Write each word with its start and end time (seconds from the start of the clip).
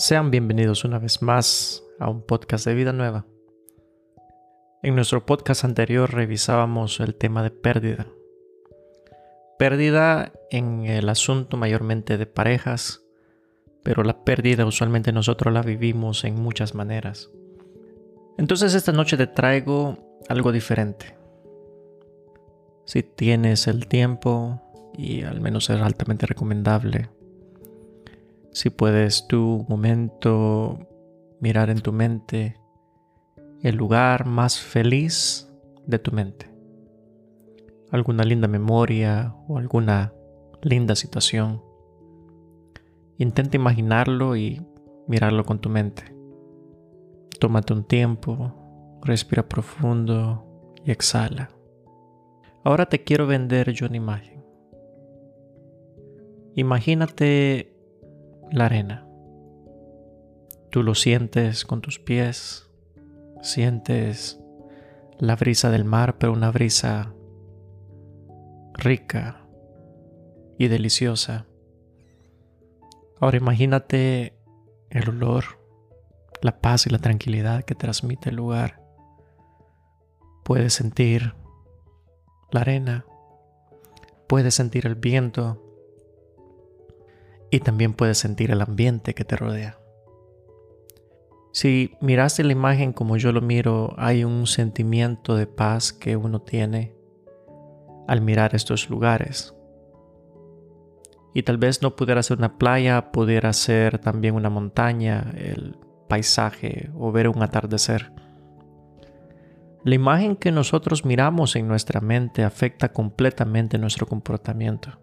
Sean 0.00 0.30
bienvenidos 0.30 0.86
una 0.86 0.98
vez 0.98 1.20
más 1.20 1.84
a 1.98 2.08
un 2.08 2.22
podcast 2.22 2.64
de 2.64 2.72
vida 2.72 2.90
nueva. 2.94 3.26
En 4.82 4.94
nuestro 4.94 5.26
podcast 5.26 5.62
anterior 5.62 6.10
revisábamos 6.10 7.00
el 7.00 7.14
tema 7.14 7.42
de 7.42 7.50
pérdida. 7.50 8.06
Pérdida 9.58 10.32
en 10.50 10.86
el 10.86 11.06
asunto 11.10 11.58
mayormente 11.58 12.16
de 12.16 12.24
parejas, 12.24 13.02
pero 13.82 14.02
la 14.02 14.24
pérdida 14.24 14.64
usualmente 14.64 15.12
nosotros 15.12 15.52
la 15.52 15.60
vivimos 15.60 16.24
en 16.24 16.40
muchas 16.40 16.74
maneras. 16.74 17.30
Entonces 18.38 18.72
esta 18.72 18.92
noche 18.92 19.18
te 19.18 19.26
traigo 19.26 19.98
algo 20.30 20.50
diferente. 20.50 21.14
Si 22.86 23.02
tienes 23.02 23.66
el 23.66 23.86
tiempo, 23.86 24.62
y 24.96 25.24
al 25.24 25.42
menos 25.42 25.68
es 25.68 25.78
altamente 25.78 26.24
recomendable, 26.24 27.10
si 28.52 28.70
puedes 28.70 29.26
tu 29.26 29.64
momento 29.68 30.78
mirar 31.40 31.70
en 31.70 31.80
tu 31.80 31.92
mente 31.92 32.56
el 33.62 33.76
lugar 33.76 34.26
más 34.26 34.60
feliz 34.60 35.50
de 35.86 35.98
tu 35.98 36.12
mente. 36.12 36.50
Alguna 37.90 38.24
linda 38.24 38.48
memoria 38.48 39.34
o 39.48 39.58
alguna 39.58 40.12
linda 40.62 40.94
situación. 40.94 41.62
Intenta 43.18 43.56
imaginarlo 43.56 44.36
y 44.36 44.64
mirarlo 45.06 45.44
con 45.44 45.60
tu 45.60 45.68
mente. 45.68 46.14
Tómate 47.38 47.72
un 47.72 47.84
tiempo, 47.84 49.00
respira 49.02 49.48
profundo 49.48 50.46
y 50.84 50.90
exhala. 50.90 51.50
Ahora 52.62 52.86
te 52.86 53.02
quiero 53.02 53.26
vender 53.26 53.72
yo 53.72 53.86
una 53.86 53.96
imagen. 53.96 54.44
Imagínate 56.54 57.69
la 58.50 58.66
arena. 58.66 59.06
Tú 60.70 60.82
lo 60.82 60.94
sientes 60.94 61.64
con 61.64 61.80
tus 61.80 61.98
pies, 61.98 62.68
sientes 63.42 64.40
la 65.18 65.36
brisa 65.36 65.70
del 65.70 65.84
mar, 65.84 66.18
pero 66.18 66.32
una 66.32 66.50
brisa 66.50 67.12
rica 68.74 69.46
y 70.58 70.68
deliciosa. 70.68 71.46
Ahora 73.20 73.36
imagínate 73.36 74.38
el 74.90 75.08
olor, 75.08 75.44
la 76.40 76.60
paz 76.60 76.86
y 76.86 76.90
la 76.90 76.98
tranquilidad 76.98 77.64
que 77.64 77.74
transmite 77.74 78.30
el 78.30 78.36
lugar. 78.36 78.82
Puedes 80.44 80.74
sentir 80.74 81.34
la 82.50 82.62
arena, 82.62 83.04
puedes 84.26 84.54
sentir 84.54 84.86
el 84.86 84.94
viento 84.94 85.69
y 87.50 87.60
también 87.60 87.94
puedes 87.94 88.18
sentir 88.18 88.50
el 88.50 88.62
ambiente 88.62 89.14
que 89.14 89.24
te 89.24 89.36
rodea. 89.36 89.78
Si 91.52 91.96
miraste 92.00 92.44
la 92.44 92.52
imagen 92.52 92.92
como 92.92 93.16
yo 93.16 93.32
lo 93.32 93.40
miro, 93.40 93.94
hay 93.98 94.22
un 94.22 94.46
sentimiento 94.46 95.34
de 95.34 95.46
paz 95.48 95.92
que 95.92 96.16
uno 96.16 96.40
tiene 96.40 96.94
al 98.06 98.20
mirar 98.20 98.54
estos 98.54 98.88
lugares. 98.88 99.54
Y 101.34 101.42
tal 101.42 101.58
vez 101.58 101.82
no 101.82 101.96
pudiera 101.96 102.22
ser 102.22 102.38
una 102.38 102.56
playa, 102.56 103.10
pudiera 103.10 103.52
ser 103.52 103.98
también 103.98 104.34
una 104.34 104.50
montaña, 104.50 105.32
el 105.36 105.76
paisaje 106.08 106.90
o 106.96 107.12
ver 107.12 107.28
un 107.28 107.42
atardecer. 107.42 108.12
La 109.84 109.94
imagen 109.94 110.36
que 110.36 110.52
nosotros 110.52 111.04
miramos 111.04 111.56
en 111.56 111.66
nuestra 111.66 112.00
mente 112.00 112.44
afecta 112.44 112.92
completamente 112.92 113.78
nuestro 113.78 114.06
comportamiento. 114.06 114.98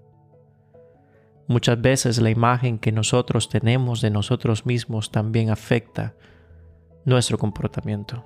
Muchas 1.47 1.81
veces 1.81 2.19
la 2.19 2.29
imagen 2.29 2.77
que 2.77 2.91
nosotros 2.91 3.47
tenemos 3.47 4.01
de 4.01 4.09
nosotros 4.09 4.65
mismos 4.65 5.11
también 5.11 5.49
afecta 5.49 6.13
nuestro 7.05 7.37
comportamiento. 7.37 8.25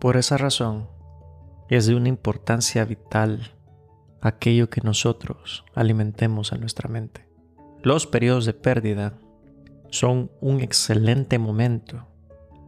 Por 0.00 0.16
esa 0.16 0.38
razón, 0.38 0.88
es 1.68 1.86
de 1.86 1.94
una 1.94 2.08
importancia 2.08 2.86
vital 2.86 3.52
aquello 4.22 4.70
que 4.70 4.80
nosotros 4.80 5.66
alimentemos 5.74 6.54
a 6.54 6.56
nuestra 6.56 6.88
mente. 6.88 7.28
Los 7.82 8.06
periodos 8.06 8.46
de 8.46 8.54
pérdida 8.54 9.18
son 9.90 10.30
un 10.40 10.60
excelente 10.60 11.38
momento 11.38 12.08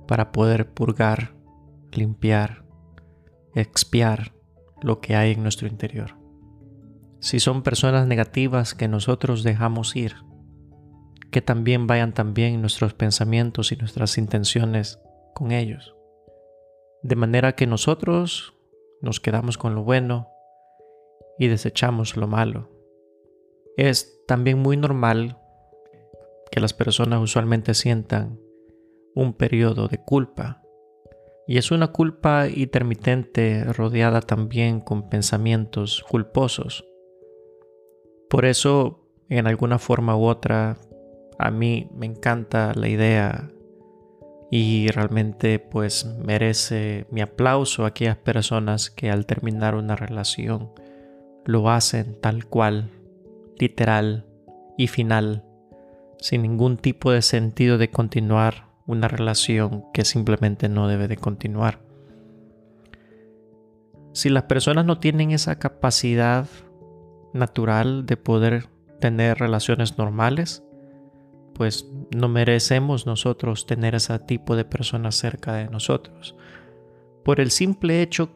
para 0.06 0.32
poder 0.32 0.70
purgar, 0.70 1.32
limpiar, 1.92 2.64
expiar 3.54 4.34
lo 4.82 5.00
que 5.00 5.16
hay 5.16 5.32
en 5.32 5.42
nuestro 5.42 5.66
interior 5.66 6.19
si 7.20 7.38
son 7.38 7.62
personas 7.62 8.06
negativas 8.06 8.74
que 8.74 8.88
nosotros 8.88 9.42
dejamos 9.42 9.94
ir, 9.94 10.16
que 11.30 11.42
también 11.42 11.86
vayan 11.86 12.14
también 12.14 12.60
nuestros 12.60 12.94
pensamientos 12.94 13.72
y 13.72 13.76
nuestras 13.76 14.16
intenciones 14.16 14.98
con 15.34 15.52
ellos. 15.52 15.94
De 17.02 17.16
manera 17.16 17.52
que 17.52 17.66
nosotros 17.66 18.54
nos 19.02 19.20
quedamos 19.20 19.58
con 19.58 19.74
lo 19.74 19.84
bueno 19.84 20.28
y 21.38 21.48
desechamos 21.48 22.16
lo 22.16 22.26
malo. 22.26 22.70
Es 23.76 24.18
también 24.26 24.58
muy 24.58 24.76
normal 24.76 25.38
que 26.50 26.60
las 26.60 26.72
personas 26.72 27.22
usualmente 27.22 27.74
sientan 27.74 28.40
un 29.14 29.34
periodo 29.34 29.88
de 29.88 29.98
culpa. 29.98 30.62
Y 31.46 31.58
es 31.58 31.70
una 31.70 31.88
culpa 31.88 32.48
intermitente 32.48 33.64
rodeada 33.72 34.20
también 34.20 34.80
con 34.80 35.08
pensamientos 35.08 36.04
culposos 36.08 36.89
por 38.30 38.44
eso, 38.44 39.00
en 39.28 39.48
alguna 39.48 39.80
forma 39.80 40.16
u 40.16 40.26
otra, 40.26 40.76
a 41.36 41.50
mí 41.50 41.90
me 41.92 42.06
encanta 42.06 42.72
la 42.76 42.88
idea 42.88 43.50
y 44.52 44.86
realmente 44.88 45.58
pues 45.58 46.04
merece 46.04 47.06
mi 47.10 47.22
aplauso 47.22 47.84
a 47.84 47.88
aquellas 47.88 48.16
personas 48.18 48.88
que 48.88 49.10
al 49.10 49.26
terminar 49.26 49.74
una 49.74 49.96
relación 49.96 50.70
lo 51.44 51.68
hacen 51.70 52.20
tal 52.20 52.46
cual, 52.46 52.90
literal 53.58 54.26
y 54.78 54.86
final, 54.86 55.44
sin 56.20 56.42
ningún 56.42 56.76
tipo 56.76 57.10
de 57.10 57.22
sentido 57.22 57.78
de 57.78 57.90
continuar 57.90 58.68
una 58.86 59.08
relación 59.08 59.86
que 59.92 60.04
simplemente 60.04 60.68
no 60.68 60.86
debe 60.86 61.08
de 61.08 61.16
continuar. 61.16 61.80
Si 64.12 64.28
las 64.28 64.44
personas 64.44 64.84
no 64.84 65.00
tienen 65.00 65.32
esa 65.32 65.58
capacidad 65.58 66.46
natural 67.32 68.06
de 68.06 68.16
poder 68.16 68.68
tener 69.00 69.38
relaciones 69.38 69.98
normales, 69.98 70.62
pues 71.54 71.86
no 72.14 72.28
merecemos 72.28 73.06
nosotros 73.06 73.66
tener 73.66 73.94
ese 73.94 74.18
tipo 74.20 74.56
de 74.56 74.64
personas 74.64 75.14
cerca 75.16 75.54
de 75.54 75.68
nosotros. 75.68 76.36
Por 77.24 77.40
el 77.40 77.50
simple 77.50 78.02
hecho 78.02 78.30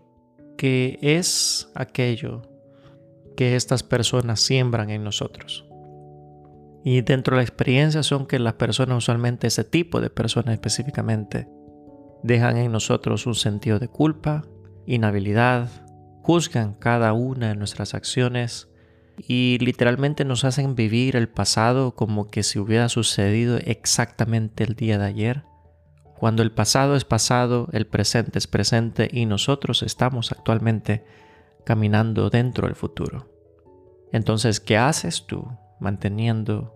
que 0.56 0.98
es 1.00 1.70
aquello 1.74 2.42
que 3.36 3.56
estas 3.56 3.82
personas 3.82 4.40
siembran 4.40 4.90
en 4.90 5.04
nosotros. 5.04 5.64
Y 6.84 7.00
dentro 7.00 7.34
de 7.34 7.38
la 7.38 7.44
experiencia 7.44 8.02
son 8.02 8.26
que 8.26 8.38
las 8.38 8.54
personas, 8.54 8.98
usualmente 8.98 9.46
ese 9.46 9.64
tipo 9.64 10.00
de 10.00 10.10
personas 10.10 10.52
específicamente, 10.52 11.48
dejan 12.22 12.58
en 12.58 12.72
nosotros 12.72 13.26
un 13.26 13.34
sentido 13.34 13.78
de 13.78 13.88
culpa, 13.88 14.44
inhabilidad, 14.86 15.68
juzgan 16.22 16.74
cada 16.74 17.12
una 17.14 17.48
de 17.48 17.54
nuestras 17.54 17.94
acciones, 17.94 18.68
y 19.18 19.58
literalmente 19.60 20.24
nos 20.24 20.44
hacen 20.44 20.74
vivir 20.74 21.16
el 21.16 21.28
pasado 21.28 21.94
como 21.94 22.30
que 22.30 22.42
si 22.42 22.58
hubiera 22.58 22.88
sucedido 22.88 23.58
exactamente 23.58 24.64
el 24.64 24.74
día 24.74 24.98
de 24.98 25.06
ayer. 25.06 25.44
Cuando 26.18 26.42
el 26.42 26.52
pasado 26.52 26.96
es 26.96 27.04
pasado, 27.04 27.68
el 27.72 27.86
presente 27.86 28.38
es 28.38 28.46
presente 28.46 29.08
y 29.12 29.26
nosotros 29.26 29.82
estamos 29.82 30.32
actualmente 30.32 31.04
caminando 31.64 32.30
dentro 32.30 32.66
del 32.66 32.76
futuro. 32.76 33.28
Entonces, 34.12 34.60
¿qué 34.60 34.76
haces 34.76 35.26
tú 35.26 35.46
manteniendo 35.80 36.74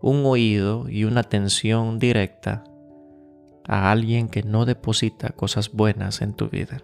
un 0.00 0.24
oído 0.24 0.88
y 0.88 1.04
una 1.04 1.20
atención 1.20 1.98
directa 1.98 2.64
a 3.66 3.90
alguien 3.90 4.28
que 4.28 4.42
no 4.42 4.64
deposita 4.64 5.30
cosas 5.30 5.72
buenas 5.72 6.22
en 6.22 6.32
tu 6.32 6.48
vida? 6.48 6.82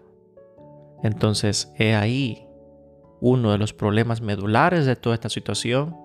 Entonces, 1.02 1.72
he 1.78 1.94
ahí 1.94 2.46
uno 3.20 3.52
de 3.52 3.58
los 3.58 3.72
problemas 3.72 4.20
medulares 4.20 4.86
de 4.86 4.96
toda 4.96 5.14
esta 5.14 5.28
situación 5.28 5.96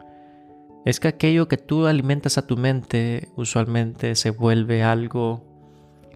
es 0.86 1.00
que 1.00 1.08
aquello 1.08 1.48
que 1.48 1.58
tú 1.58 1.86
alimentas 1.86 2.38
a 2.38 2.48
tu 2.48 2.58
mente 2.58 3.30
usualmente 3.36 4.16
se 4.16 4.32
vuelve 4.32 4.84
algo 4.84 5.46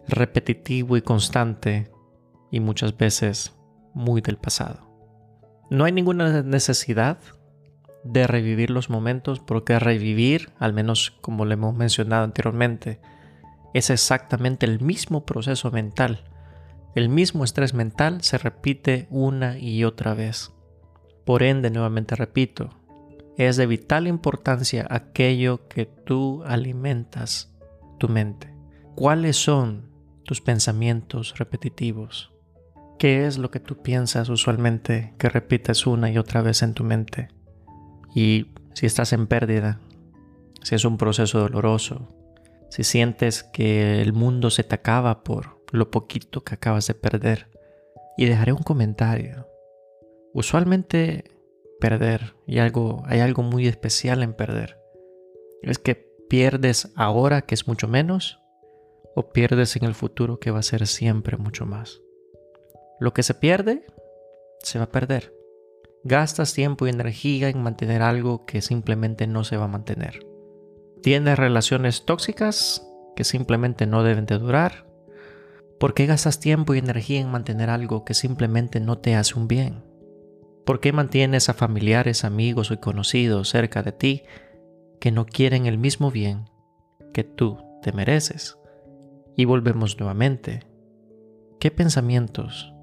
repetitivo 0.07 0.97
y 0.97 1.01
constante 1.01 1.92
y 2.51 2.59
muchas 2.59 2.97
veces 2.97 3.56
muy 3.94 4.21
del 4.21 4.38
pasado. 4.38 4.86
No 5.69 5.86
hay 5.86 5.92
ninguna 5.92 6.42
necesidad 6.44 7.18
de 8.03 8.27
revivir 8.27 8.69
los 8.69 8.89
momentos 8.89 9.39
porque 9.39 9.80
revivir, 9.80 10.51
al 10.59 10.74
menos 10.74 11.12
como 11.21 11.45
le 11.45 11.56
hemos 11.56 11.75
mencionado 11.75 12.24
anteriormente, 12.24 13.00
es 13.74 13.89
exactamente 13.89 14.65
el 14.65 14.80
mismo 14.80 15.25
proceso 15.25 15.71
mental. 15.71 16.24
El 16.94 17.09
mismo 17.09 17.44
estrés 17.44 17.74
mental 17.74 18.21
se 18.21 18.38
repite 18.38 19.07
una 19.09 19.57
y 19.57 19.83
otra 19.83 20.13
vez. 20.13 20.53
Por 21.25 21.44
ende, 21.44 21.69
nuevamente 21.72 22.16
repito, 22.16 22.69
es 23.38 23.57
de 23.57 23.66
vital 23.66 24.07
importancia 24.07 24.88
aquello 24.89 25.68
que 25.68 25.86
tú 25.86 26.44
alimentas 26.45 27.51
tu 27.98 28.07
mente. 28.07 28.54
¿Cuáles 28.95 29.36
son 29.36 29.89
tus 30.24 30.42
pensamientos 30.42 31.38
repetitivos? 31.38 32.31
¿Qué 32.98 33.25
es 33.25 33.38
lo 33.38 33.51
que 33.51 33.60
tú 33.60 33.81
piensas 33.81 34.30
usualmente 34.30 35.13
que 35.18 35.27
repites 35.27 35.86
una 35.86 36.10
y 36.10 36.18
otra 36.18 36.42
vez 36.42 36.62
en 36.62 36.74
tu 36.74 36.83
mente? 36.83 37.28
Y 38.13 38.51
si 38.74 38.86
estás 38.86 39.12
en 39.12 39.28
pérdida, 39.28 39.81
si 40.62 40.75
es 40.75 40.86
un 40.86 40.98
proceso 40.98 41.39
doloroso, 41.39 42.07
si 42.69 42.83
sientes 42.83 43.44
que 43.44 44.01
el 44.01 44.13
mundo 44.13 44.50
se 44.50 44.63
te 44.63 44.75
acaba 44.75 45.24
por 45.24 45.56
lo 45.71 45.92
poquito 45.92 46.44
que 46.44 46.56
acabas 46.56 46.88
de 46.88 46.94
perder. 46.94 47.50
Y 48.18 48.25
dejaré 48.25 48.54
un 48.54 48.63
comentario. 48.63 49.48
Usualmente 50.35 51.31
perder, 51.79 52.35
y 52.45 52.59
algo, 52.59 53.03
hay 53.05 53.21
algo 53.21 53.41
muy 53.41 53.69
especial 53.69 54.21
en 54.21 54.33
perder, 54.33 54.77
es 55.61 55.79
que 55.79 55.95
pierdes 56.29 56.91
ahora 56.97 57.43
que 57.43 57.55
es 57.55 57.69
mucho 57.69 57.87
menos 57.87 58.37
o 59.15 59.29
pierdes 59.31 59.77
en 59.77 59.85
el 59.85 59.95
futuro 59.95 60.41
que 60.41 60.51
va 60.51 60.59
a 60.59 60.63
ser 60.63 60.87
siempre 60.87 61.37
mucho 61.37 61.65
más. 61.65 62.01
Lo 62.99 63.13
que 63.13 63.23
se 63.23 63.33
pierde, 63.33 63.85
se 64.59 64.77
va 64.77 64.83
a 64.83 64.91
perder. 64.91 65.33
Gastas 66.03 66.53
tiempo 66.53 66.85
y 66.85 66.89
energía 66.89 67.47
en 67.47 67.63
mantener 67.63 68.01
algo 68.01 68.45
que 68.45 68.61
simplemente 68.61 69.27
no 69.27 69.45
se 69.45 69.55
va 69.55 69.65
a 69.65 69.69
mantener. 69.69 70.19
Tienes 71.01 71.39
relaciones 71.39 72.03
tóxicas 72.03 72.85
que 73.15 73.23
simplemente 73.23 73.87
no 73.87 74.03
deben 74.03 74.25
de 74.25 74.37
durar. 74.37 74.85
¿Por 75.79 75.93
qué 75.93 76.07
gastas 76.07 76.41
tiempo 76.41 76.75
y 76.75 76.79
energía 76.79 77.21
en 77.21 77.31
mantener 77.31 77.69
algo 77.69 78.03
que 78.03 78.13
simplemente 78.13 78.81
no 78.81 78.97
te 78.97 79.15
hace 79.15 79.39
un 79.39 79.47
bien? 79.47 79.84
¿Por 80.65 80.79
qué 80.79 80.91
mantienes 80.91 81.47
a 81.50 81.53
familiares, 81.53 82.25
amigos 82.25 82.71
o 82.71 82.79
conocidos 82.79 83.50
cerca 83.50 83.83
de 83.83 83.91
ti 83.91 84.23
que 85.00 85.12
no 85.12 85.27
quieren 85.27 85.67
el 85.67 85.77
mismo 85.77 86.09
bien 86.09 86.50
que 87.13 87.23
tú 87.23 87.59
te 87.83 87.91
mereces? 87.91 88.57
Y 89.35 89.45
volvemos 89.45 90.00
nuevamente. 90.00 90.63
¿Qué 91.59 91.69
pensamientos 91.69 92.73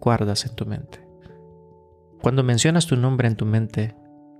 guardas 0.00 0.44
en 0.44 0.56
tu 0.56 0.66
mente? 0.66 1.06
Cuando 2.20 2.42
mencionas 2.42 2.86
tu 2.86 2.96
nombre 2.96 3.28
en 3.28 3.36
tu 3.36 3.46
mente, 3.46 3.94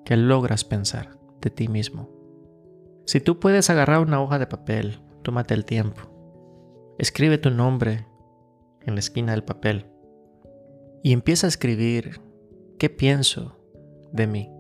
¿qué 0.05 0.17
logras 0.17 0.65
pensar 0.65 1.17
de 1.41 1.50
ti 1.50 1.69
mismo? 1.69 2.11
Si 3.06 3.20
tú 3.20 3.38
puedes 3.38 3.70
agarrar 3.70 4.00
una 4.00 4.20
hoja 4.20 4.38
de 4.41 4.47
papel, 4.47 5.00
tómate 5.23 5.55
el 5.55 5.65
tiempo. 5.65 6.03
Escribe 6.99 7.38
tu 7.38 7.50
nombre 7.50 8.06
en 8.81 8.94
la 8.94 9.00
esquina 9.00 9.32
del 9.32 9.44
papel 9.44 9.87
y 11.03 11.12
empieza 11.12 11.47
a 11.47 11.49
escribir 11.49 12.20
qué 12.79 12.91
pienso 12.91 13.59
de 14.12 14.26
mí. 14.26 14.50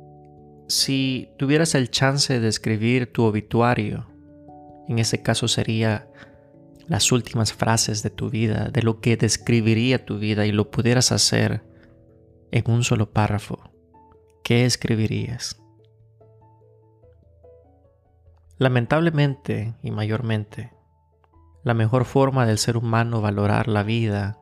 Si 0.68 1.28
tuvieras 1.38 1.74
el 1.74 1.90
chance 1.90 2.40
de 2.40 2.48
escribir 2.48 3.12
tu 3.12 3.24
obituario, 3.24 4.06
en 4.88 4.98
ese 4.98 5.22
caso 5.22 5.48
sería 5.48 6.08
las 6.86 7.12
últimas 7.12 7.52
frases 7.52 8.02
de 8.02 8.10
tu 8.10 8.30
vida, 8.30 8.68
de 8.72 8.82
lo 8.82 9.00
que 9.00 9.16
describiría 9.16 10.04
tu 10.04 10.18
vida 10.18 10.46
y 10.46 10.52
lo 10.52 10.70
pudieras 10.70 11.12
hacer 11.12 11.62
en 12.50 12.70
un 12.70 12.84
solo 12.84 13.10
párrafo, 13.10 13.70
¿qué 14.42 14.64
escribirías? 14.64 15.60
Lamentablemente 18.58 19.74
y 19.82 19.90
mayormente, 19.90 20.72
la 21.64 21.74
mejor 21.74 22.04
forma 22.04 22.46
del 22.46 22.58
ser 22.58 22.76
humano 22.76 23.20
valorar 23.20 23.68
la 23.68 23.82
vida 23.82 24.38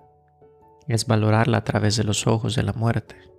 es 0.89 1.07
valorarla 1.07 1.59
a 1.59 1.65
través 1.65 1.97
de 1.97 2.05
los 2.05 2.27
ojos 2.27 2.55
de 2.57 2.65
la 2.65 2.73
muerte. 2.73 3.32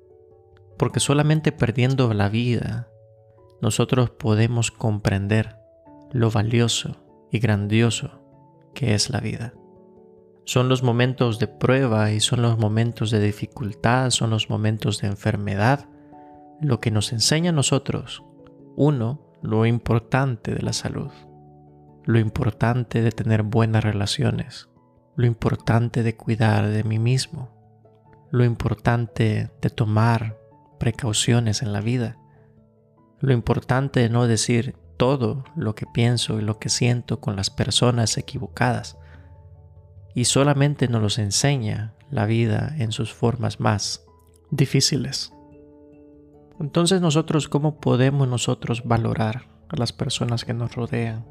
Porque 0.78 1.00
solamente 1.00 1.52
perdiendo 1.52 2.14
la 2.14 2.30
vida, 2.30 2.88
nosotros 3.62 4.10
podemos 4.10 4.72
comprender 4.72 5.58
lo 6.12 6.30
valioso 6.30 6.98
y 7.31 7.40
grandioso 7.40 8.22
que 8.74 8.94
es 8.94 9.10
la 9.10 9.20
vida. 9.20 9.54
Son 10.46 10.68
los 10.68 10.84
momentos 10.84 11.40
de 11.40 11.48
prueba 11.48 12.12
y 12.12 12.20
son 12.20 12.42
los 12.42 12.58
momentos 12.58 13.12
de 13.12 13.22
dificultad, 13.22 14.10
son 14.10 14.30
los 14.30 14.50
momentos 14.50 15.00
de 15.00 15.08
enfermedad, 15.08 15.88
lo 16.60 16.80
que 16.80 16.92
nos 16.92 17.14
enseña 17.14 17.52
a 17.52 17.54
nosotros, 17.54 18.24
uno, 18.75 19.22
lo 19.42 19.66
importante 19.66 20.54
de 20.54 20.62
la 20.62 20.74
salud, 20.74 21.12
lo 22.06 22.20
importante 22.20 23.02
de 23.02 23.12
tener 23.12 23.44
buenas 23.44 23.84
relaciones, 23.84 24.70
lo 25.16 25.25
importante 25.25 26.04
de 26.04 26.16
cuidar 26.16 26.68
de 26.68 26.84
mí 26.84 27.00
mismo, 27.00 27.50
lo 28.31 28.44
importante 28.44 29.52
de 29.62 29.70
tomar 29.70 30.38
precauciones 30.83 31.62
en 31.62 31.71
la 31.71 31.80
vida, 31.80 32.18
lo 33.21 33.31
importante 33.31 34.01
de 34.01 34.09
no 34.09 34.27
decir 34.27 34.75
todo 34.97 35.45
lo 35.56 35.75
que 35.75 35.85
pienso 35.85 36.41
y 36.41 36.41
lo 36.41 36.59
que 36.59 36.68
siento 36.68 37.21
con 37.21 37.38
las 37.38 37.50
personas 37.50 38.18
equivocadas, 38.18 38.97
y 40.13 40.25
solamente 40.25 40.89
nos 40.89 41.01
los 41.01 41.19
enseña 41.19 41.94
la 42.12 42.25
vida 42.25 42.75
en 42.80 42.91
sus 42.91 43.13
formas 43.13 43.62
más 43.62 44.03
difíciles. 44.51 45.31
Entonces 46.59 47.00
nosotros, 47.00 47.47
¿cómo 47.47 47.79
podemos 47.79 48.27
nosotros 48.27 48.83
valorar 48.83 49.47
a 49.69 49.77
las 49.77 49.94
personas 49.94 50.44
que 50.44 50.53
nos 50.53 50.75
rodean 50.75 51.25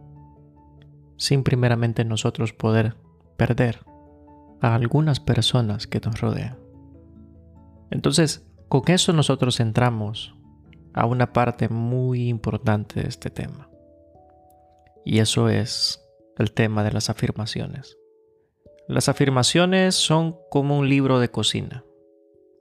sin 1.19 1.43
primeramente 1.43 2.07
nosotros 2.07 2.55
poder 2.55 2.97
perder 3.37 3.81
a 4.63 4.75
algunas 4.75 5.21
personas 5.21 5.87
que 5.87 6.01
nos 6.01 6.23
rodean? 6.23 6.59
Entonces, 7.91 8.47
con 8.73 8.85
eso 8.87 9.13
nosotros 9.13 9.61
entramos 9.61 10.35
a 10.95 11.05
una 11.05 11.35
parte 11.35 11.69
muy 11.69 12.31
importante 12.31 13.03
de 13.03 13.09
este 13.11 13.29
tema. 13.29 13.69
Y 15.05 15.19
eso 15.19 15.51
es 15.51 16.03
el 16.39 16.53
tema 16.53 16.83
de 16.83 16.91
las 16.91 17.11
afirmaciones. 17.11 17.99
Las 18.89 19.11
afirmaciones 19.11 19.95
son 19.95 20.39
como 20.51 20.79
un 20.79 20.89
libro 20.89 21.21
de 21.21 21.31
cocina. 21.31 21.85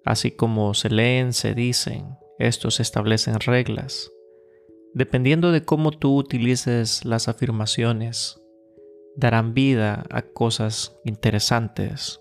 Así 0.03 0.31
como 0.31 0.73
se 0.73 0.89
leen, 0.89 1.31
se 1.31 1.53
dicen, 1.53 2.17
estos 2.39 2.81
establecen 2.81 3.39
reglas. 3.39 4.11
Dependiendo 4.93 5.53
de 5.53 5.63
cómo 5.63 5.91
tú 5.91 6.17
utilices 6.17 7.05
las 7.05 7.29
afirmaciones, 7.29 8.37
darán 9.15 9.53
vida 9.53 10.03
a 10.09 10.23
cosas 10.23 10.93
interesantes 11.05 12.19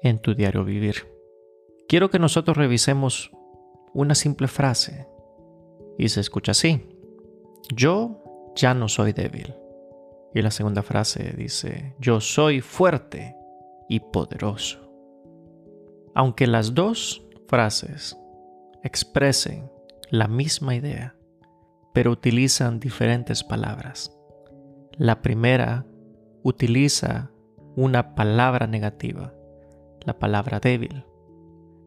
en 0.00 0.20
tu 0.20 0.36
diario 0.36 0.64
vivir. 0.64 1.15
Quiero 1.88 2.10
que 2.10 2.18
nosotros 2.18 2.56
revisemos 2.56 3.30
una 3.94 4.16
simple 4.16 4.48
frase 4.48 5.08
y 5.96 6.08
se 6.08 6.20
escucha 6.20 6.50
así. 6.50 6.84
Yo 7.72 8.22
ya 8.56 8.74
no 8.74 8.88
soy 8.88 9.12
débil. 9.12 9.54
Y 10.34 10.42
la 10.42 10.50
segunda 10.50 10.82
frase 10.82 11.32
dice, 11.36 11.94
yo 12.00 12.20
soy 12.20 12.60
fuerte 12.60 13.36
y 13.88 14.00
poderoso. 14.00 14.80
Aunque 16.14 16.46
las 16.46 16.74
dos 16.74 17.24
frases 17.46 18.18
expresen 18.82 19.70
la 20.10 20.26
misma 20.26 20.74
idea, 20.74 21.14
pero 21.94 22.10
utilizan 22.10 22.80
diferentes 22.80 23.44
palabras. 23.44 24.12
La 24.98 25.22
primera 25.22 25.86
utiliza 26.42 27.30
una 27.76 28.14
palabra 28.14 28.66
negativa, 28.66 29.32
la 30.04 30.18
palabra 30.18 30.58
débil. 30.58 31.04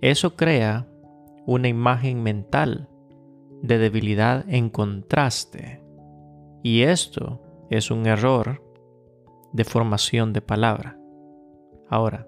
Eso 0.01 0.35
crea 0.35 0.87
una 1.45 1.67
imagen 1.67 2.23
mental 2.23 2.89
de 3.61 3.77
debilidad 3.77 4.45
en 4.47 4.69
contraste. 4.69 5.83
Y 6.63 6.83
esto 6.83 7.41
es 7.69 7.91
un 7.91 8.05
error 8.05 8.63
de 9.51 9.63
formación 9.63 10.33
de 10.33 10.41
palabra. 10.41 10.97
Ahora, 11.89 12.27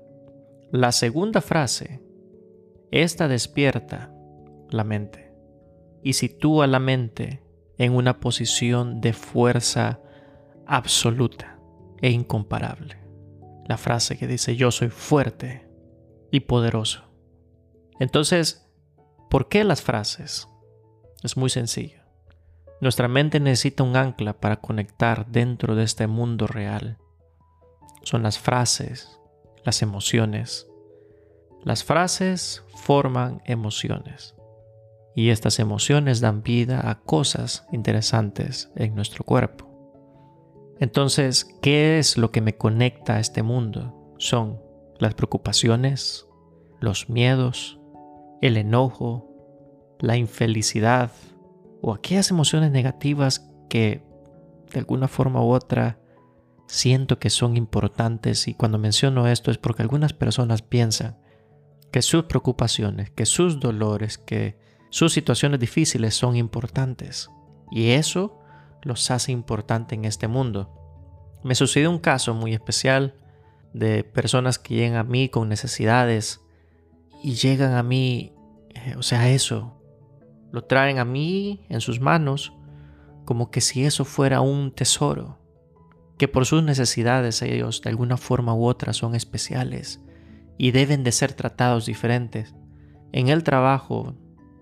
la 0.72 0.92
segunda 0.92 1.42
frase, 1.42 2.02
esta 2.92 3.28
despierta 3.28 4.14
la 4.70 4.84
mente 4.84 5.34
y 6.04 6.14
sitúa 6.14 6.68
la 6.68 6.80
mente 6.80 7.44
en 7.78 7.94
una 7.94 8.20
posición 8.20 9.02
de 9.02 9.14
fuerza 9.14 10.02
absoluta 10.66 11.60
e 12.02 12.10
incomparable. 12.10 12.98
La 13.68 13.78
frase 13.78 14.18
que 14.18 14.28
dice 14.28 14.56
yo 14.56 14.72
soy 14.72 14.90
fuerte 14.90 15.68
y 16.32 16.42
poderoso. 16.42 17.11
Entonces, 18.02 18.68
¿por 19.30 19.48
qué 19.48 19.64
las 19.64 19.84
frases? 19.84 20.48
Es 21.22 21.38
muy 21.38 21.52
sencillo. 21.52 22.02
Nuestra 22.80 23.08
mente 23.08 23.40
necesita 23.40 23.84
un 23.84 23.96
ancla 23.96 24.34
para 24.34 24.60
conectar 24.60 25.28
dentro 25.28 25.76
de 25.76 25.84
este 25.84 26.08
mundo 26.08 26.48
real. 26.48 26.98
Son 28.02 28.24
las 28.24 28.40
frases, 28.40 29.20
las 29.64 29.84
emociones. 29.84 30.68
Las 31.64 31.84
frases 31.84 32.64
forman 32.74 33.44
emociones 33.46 34.34
y 35.16 35.30
estas 35.30 35.60
emociones 35.60 36.22
dan 36.22 36.42
vida 36.42 36.90
a 36.90 37.02
cosas 37.02 37.68
interesantes 37.72 38.72
en 38.76 38.96
nuestro 38.96 39.24
cuerpo. 39.24 39.70
Entonces, 40.80 41.46
¿qué 41.62 42.00
es 42.00 42.18
lo 42.18 42.32
que 42.32 42.42
me 42.42 42.58
conecta 42.58 43.18
a 43.18 43.20
este 43.20 43.44
mundo? 43.44 44.16
Son 44.18 44.60
las 44.98 45.14
preocupaciones, 45.14 46.28
los 46.80 47.08
miedos, 47.08 47.78
el 48.42 48.58
enojo, 48.58 49.28
la 50.00 50.18
infelicidad 50.18 51.12
o 51.82 51.94
aquellas 51.94 52.32
emociones 52.32 52.72
negativas 52.72 53.50
que 53.70 54.04
de 54.72 54.80
alguna 54.80 55.08
forma 55.08 55.42
u 55.44 55.52
otra 55.52 56.00
siento 56.68 57.20
que 57.20 57.30
son 57.30 57.58
importantes 57.58 58.48
y 58.48 58.54
cuando 58.54 58.78
menciono 58.78 59.28
esto 59.28 59.52
es 59.52 59.58
porque 59.58 59.82
algunas 59.82 60.14
personas 60.14 60.62
piensan 60.62 61.18
que 61.92 62.02
sus 62.02 62.24
preocupaciones, 62.24 63.10
que 63.10 63.26
sus 63.26 63.60
dolores, 63.60 64.18
que 64.18 64.58
sus 64.90 65.14
situaciones 65.14 65.60
difíciles 65.60 66.16
son 66.16 66.36
importantes. 66.36 67.30
Y 67.70 67.92
eso 67.92 68.40
los 68.84 69.12
hace 69.12 69.32
importantes 69.32 69.98
en 69.98 70.06
este 70.06 70.28
mundo. 70.28 70.74
Me 71.44 71.56
sucedió 71.56 71.90
un 71.90 72.00
caso 72.00 72.34
muy 72.34 72.54
especial 72.54 73.16
de 73.74 74.04
personas 74.04 74.60
que 74.60 74.76
llegan 74.76 74.98
a 74.98 75.04
mí 75.04 75.30
con 75.30 75.50
necesidades 75.50 76.42
y 77.24 77.36
llegan 77.36 77.74
a 77.74 77.84
mí, 77.84 78.31
o 78.98 79.04
sea, 79.04 79.30
eso, 79.30 79.82
lo 80.52 80.64
traen 80.64 81.00
a 81.00 81.06
mí 81.06 81.66
en 81.70 81.82
sus 81.82 82.00
manos 82.00 82.54
como 83.26 83.52
que 83.52 83.62
si 83.62 83.86
eso 83.86 84.06
fuera 84.06 84.42
un 84.42 84.72
tesoro 84.72 85.40
que 86.18 86.28
por 86.28 86.46
sus 86.46 86.62
necesidades 86.62 87.42
ellos 87.42 87.82
de 87.82 87.90
alguna 87.90 88.18
forma 88.18 88.54
u 88.54 88.66
otra 88.66 88.94
son 88.94 89.16
especiales 89.16 90.02
y 90.58 90.72
deben 90.72 91.04
de 91.04 91.12
ser 91.12 91.34
tratados 91.34 91.88
diferentes. 91.88 92.54
En 93.12 93.30
el 93.30 93.44
trabajo 93.44 94.16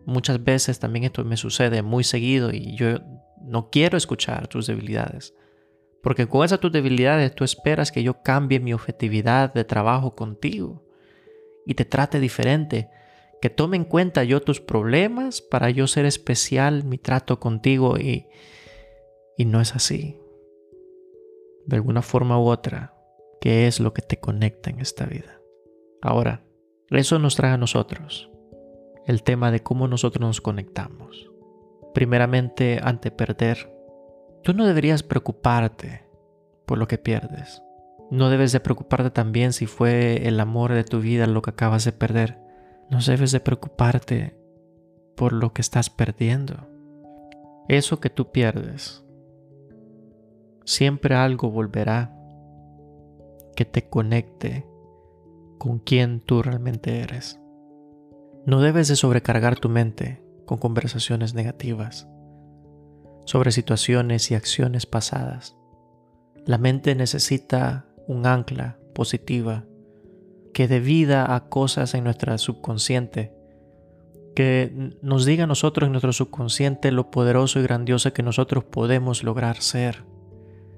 muchas 0.06 0.44
veces 0.44 0.80
también 0.80 1.06
esto 1.06 1.26
me 1.26 1.36
sucede 1.36 1.82
muy 1.82 2.04
seguido 2.04 2.52
y 2.54 2.76
yo 2.78 3.00
no 3.42 3.70
quiero 3.70 3.98
escuchar 3.98 4.48
tus 4.48 4.68
debilidades. 4.68 5.34
Porque 6.02 6.28
con 6.28 6.46
esas 6.46 6.60
tus 6.60 6.72
debilidades 6.72 7.36
tú 7.36 7.44
esperas 7.44 7.92
que 7.92 8.04
yo 8.04 8.22
cambie 8.24 8.60
mi 8.60 8.74
objetividad 8.74 9.54
de 9.54 9.66
trabajo 9.66 10.16
contigo 10.16 10.86
y 11.66 11.74
te 11.74 11.84
trate 11.84 12.20
diferente, 12.20 12.90
que 13.42 13.50
tome 13.50 13.78
en 13.78 13.86
cuenta 13.86 14.24
yo 14.24 14.42
tus 14.42 14.60
problemas 14.62 15.42
para 15.42 15.70
yo 15.70 15.88
ser 15.88 16.06
especial 16.06 16.84
mi 16.84 16.98
trato 16.98 17.40
contigo 17.40 17.98
y, 17.98 18.28
y 19.38 19.46
no 19.46 19.62
es 19.62 19.76
así 19.76 20.20
de 21.70 21.76
alguna 21.76 22.02
forma 22.02 22.40
u 22.40 22.48
otra, 22.48 22.96
qué 23.40 23.68
es 23.68 23.80
lo 23.80 23.94
que 23.94 24.02
te 24.02 24.20
conecta 24.20 24.72
en 24.72 24.80
esta 24.80 25.06
vida. 25.06 25.40
Ahora, 26.02 26.44
eso 26.90 27.20
nos 27.20 27.36
trae 27.36 27.52
a 27.52 27.58
nosotros 27.58 28.32
el 29.06 29.24
tema 29.24 29.52
de 29.52 29.62
cómo 29.62 29.88
nosotros 29.88 30.22
nos 30.22 30.42
conectamos. 30.42 31.32
Primeramente, 31.94 32.80
ante 32.82 33.12
perder, 33.12 33.72
tú 34.44 34.54
no 34.54 34.66
deberías 34.66 35.04
preocuparte 35.04 36.06
por 36.66 36.80
lo 36.80 36.88
que 36.88 36.98
pierdes. 36.98 37.62
No 38.10 38.30
debes 38.30 38.52
de 38.52 38.60
preocuparte 38.60 39.12
también 39.12 39.54
si 39.54 39.68
fue 39.68 40.28
el 40.28 40.40
amor 40.40 40.74
de 40.74 40.84
tu 40.84 41.00
vida 41.00 41.28
lo 41.28 41.44
que 41.44 41.52
acabas 41.52 41.86
de 41.86 41.92
perder. 41.92 42.40
No 42.90 43.00
debes 43.02 43.32
de 43.32 43.40
preocuparte 43.40 44.40
por 45.16 45.34
lo 45.34 45.54
que 45.54 45.62
estás 45.62 45.90
perdiendo. 45.90 46.68
Eso 47.68 48.00
que 48.00 48.10
tú 48.10 48.32
pierdes 48.32 49.04
siempre 50.70 51.16
algo 51.16 51.50
volverá 51.50 52.16
que 53.56 53.66
te 53.66 53.90
conecte 53.90 54.68
con 55.58 55.80
quien 55.80 56.22
tú 56.22 56.44
realmente 56.44 57.02
eres. 57.02 57.40
No 58.46 58.62
debes 58.62 58.88
de 58.88 58.96
sobrecargar 58.96 59.60
tu 59.60 59.68
mente 59.68 60.24
con 60.46 60.60
conversaciones 60.60 61.34
negativas 61.34 62.08
sobre 63.26 63.52
situaciones 63.52 64.32
y 64.32 64.36
acciones 64.36 64.86
pasadas. 64.86 65.56
La 66.46 66.58
mente 66.58 66.96
necesita 66.96 67.86
un 68.08 68.26
ancla 68.26 68.80
positiva 68.96 69.66
que 70.54 70.68
dé 70.68 70.80
vida 70.80 71.36
a 71.36 71.50
cosas 71.50 71.94
en 71.94 72.04
nuestra 72.04 72.38
subconsciente, 72.38 73.34
que 74.36 74.96
nos 75.02 75.26
diga 75.26 75.44
a 75.44 75.48
nosotros 75.48 75.88
en 75.88 75.92
nuestro 75.92 76.14
subconsciente 76.14 76.92
lo 76.92 77.12
poderoso 77.12 77.60
y 77.60 77.64
grandioso 77.64 78.14
que 78.14 78.24
nosotros 78.24 78.64
podemos 78.64 79.24
lograr 79.24 79.62
ser 79.62 80.06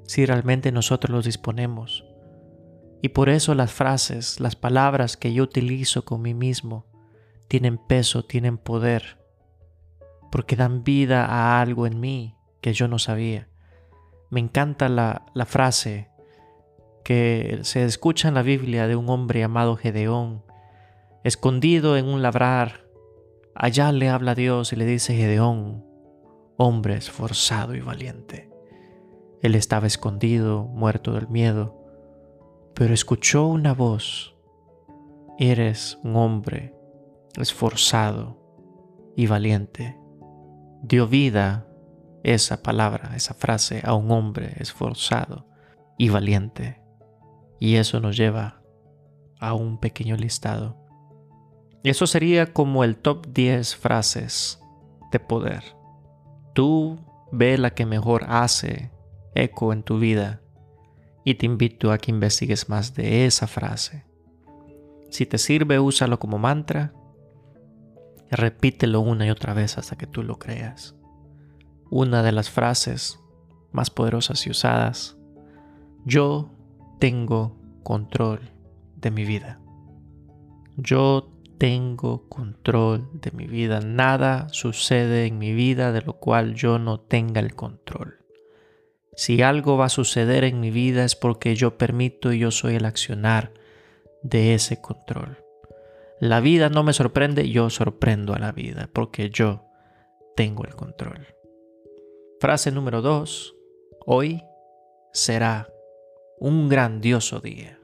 si 0.03 0.25
realmente 0.25 0.71
nosotros 0.71 1.15
los 1.15 1.25
disponemos. 1.25 2.05
Y 3.01 3.09
por 3.09 3.29
eso 3.29 3.55
las 3.55 3.71
frases, 3.71 4.39
las 4.39 4.55
palabras 4.55 5.17
que 5.17 5.33
yo 5.33 5.43
utilizo 5.43 6.05
con 6.05 6.21
mí 6.21 6.33
mismo, 6.33 6.85
tienen 7.47 7.77
peso, 7.77 8.23
tienen 8.23 8.57
poder, 8.57 9.17
porque 10.31 10.55
dan 10.55 10.83
vida 10.83 11.25
a 11.25 11.61
algo 11.61 11.87
en 11.87 11.99
mí 11.99 12.35
que 12.61 12.73
yo 12.73 12.87
no 12.87 12.99
sabía. 12.99 13.47
Me 14.29 14.39
encanta 14.39 14.87
la, 14.87 15.25
la 15.33 15.45
frase 15.45 16.09
que 17.03 17.59
se 17.63 17.83
escucha 17.85 18.27
en 18.27 18.33
la 18.33 18.41
Biblia 18.41 18.87
de 18.87 18.95
un 18.95 19.09
hombre 19.09 19.39
llamado 19.39 19.75
Gedeón, 19.75 20.43
escondido 21.23 21.97
en 21.97 22.07
un 22.07 22.21
labrar. 22.21 22.85
Allá 23.55 23.91
le 23.91 24.09
habla 24.09 24.35
Dios 24.35 24.73
y 24.73 24.75
le 24.75 24.85
dice 24.85 25.15
Gedeón, 25.15 25.85
hombre 26.57 26.95
esforzado 26.95 27.75
y 27.75 27.81
valiente. 27.81 28.49
Él 29.41 29.55
estaba 29.55 29.87
escondido, 29.87 30.65
muerto 30.65 31.13
del 31.13 31.27
miedo, 31.27 31.77
pero 32.75 32.93
escuchó 32.93 33.47
una 33.47 33.73
voz. 33.73 34.35
Eres 35.39 35.97
un 36.03 36.15
hombre 36.15 36.75
esforzado 37.35 38.37
y 39.15 39.27
valiente. 39.27 39.97
Dio 40.83 41.07
vida 41.07 41.67
esa 42.23 42.61
palabra, 42.61 43.15
esa 43.15 43.33
frase 43.33 43.81
a 43.83 43.93
un 43.95 44.11
hombre 44.11 44.53
esforzado 44.57 45.47
y 45.97 46.09
valiente. 46.09 46.80
Y 47.61 47.75
eso 47.75 48.01
nos 48.01 48.17
lleva 48.17 48.61
a 49.39 49.53
un 49.53 49.77
pequeño 49.77 50.17
listado. 50.17 50.77
Eso 51.83 52.05
sería 52.07 52.51
como 52.51 52.83
el 52.83 52.97
top 52.97 53.27
10 53.27 53.77
frases 53.77 54.59
de 55.13 55.19
poder. 55.21 55.63
Tú 56.53 56.99
ve 57.31 57.57
la 57.57 57.69
que 57.69 57.85
mejor 57.85 58.25
hace 58.27 58.91
eco 59.33 59.71
en 59.71 59.83
tu 59.83 59.97
vida 59.97 60.41
y 61.23 61.35
te 61.35 61.45
invito 61.45 61.93
a 61.93 61.97
que 61.97 62.11
investigues 62.11 62.67
más 62.67 62.93
de 62.93 63.25
esa 63.25 63.47
frase. 63.47 64.03
Si 65.09 65.25
te 65.25 65.37
sirve, 65.37 65.79
úsalo 65.79 66.19
como 66.19 66.37
mantra 66.37 66.93
repítelo 68.31 69.01
una 69.01 69.25
y 69.25 69.29
otra 69.29 69.53
vez 69.53 69.77
hasta 69.77 69.97
que 69.97 70.07
tú 70.07 70.23
lo 70.23 70.39
creas. 70.39 70.95
Una 71.89 72.23
de 72.23 72.31
las 72.31 72.49
frases 72.49 73.19
más 73.71 73.89
poderosas 73.89 74.47
y 74.47 74.49
usadas, 74.49 75.17
yo 76.05 76.50
tengo 77.01 77.57
control 77.81 78.51
de 78.95 79.09
mi 79.09 79.25
vida. 79.25 79.59
Yo 80.77 81.31
tengo 81.57 82.29
control 82.29 83.09
de 83.13 83.31
mi 83.31 83.47
vida. 83.47 83.79
Nada 83.79 84.49
sucede 84.49 85.25
en 85.25 85.39
mi 85.39 85.51
vida 85.51 85.91
de 85.93 86.03
lo 86.03 86.19
cual 86.19 86.53
yo 86.53 86.77
no 86.77 86.99
tenga 86.99 87.41
el 87.41 87.55
control. 87.55 88.19
Si 89.15 89.41
algo 89.41 89.77
va 89.77 89.85
a 89.85 89.89
suceder 89.89 90.43
en 90.43 90.59
mi 90.59 90.69
vida 90.69 91.03
es 91.03 91.15
porque 91.15 91.55
yo 91.55 91.75
permito 91.75 92.33
y 92.33 92.37
yo 92.37 92.51
soy 92.51 92.75
el 92.75 92.85
accionar 92.85 93.51
de 94.21 94.53
ese 94.53 94.79
control. 94.79 95.43
La 96.19 96.39
vida 96.39 96.69
no 96.69 96.83
me 96.83 96.93
sorprende, 96.93 97.49
yo 97.49 97.71
sorprendo 97.71 98.35
a 98.35 98.39
la 98.39 98.51
vida 98.51 98.91
porque 98.93 99.31
yo 99.31 99.65
tengo 100.35 100.65
el 100.65 100.75
control. 100.75 101.25
Frase 102.39 102.71
número 102.71 103.01
dos. 103.01 103.55
Hoy 104.05 104.43
será 105.13 105.67
un 106.41 106.67
grandioso 106.67 107.39
día. 107.39 107.79